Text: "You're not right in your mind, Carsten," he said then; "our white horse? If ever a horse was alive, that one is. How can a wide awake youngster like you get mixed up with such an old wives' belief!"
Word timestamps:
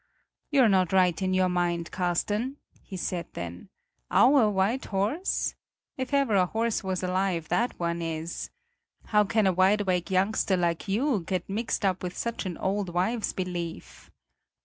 "You're 0.49 0.67
not 0.67 0.91
right 0.91 1.21
in 1.21 1.35
your 1.35 1.47
mind, 1.47 1.91
Carsten," 1.91 2.57
he 2.81 2.97
said 2.97 3.27
then; 3.33 3.69
"our 4.09 4.49
white 4.49 4.85
horse? 4.85 5.53
If 5.95 6.11
ever 6.11 6.33
a 6.33 6.47
horse 6.47 6.83
was 6.83 7.03
alive, 7.03 7.49
that 7.49 7.79
one 7.79 8.01
is. 8.01 8.49
How 9.05 9.23
can 9.25 9.45
a 9.45 9.53
wide 9.53 9.81
awake 9.81 10.09
youngster 10.09 10.57
like 10.57 10.87
you 10.87 11.19
get 11.27 11.47
mixed 11.47 11.85
up 11.85 12.01
with 12.01 12.17
such 12.17 12.47
an 12.47 12.57
old 12.57 12.89
wives' 12.89 13.31
belief!" 13.31 14.09